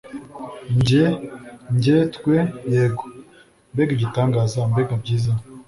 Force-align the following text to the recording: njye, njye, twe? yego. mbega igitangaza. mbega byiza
njye, 0.79 1.05
njye, 1.75 1.97
twe? 2.15 2.35
yego. 2.73 3.03
mbega 3.71 3.91
igitangaza. 3.95 4.59
mbega 4.71 4.93
byiza 5.01 5.31